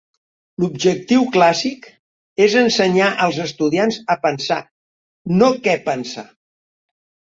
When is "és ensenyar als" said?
2.45-3.39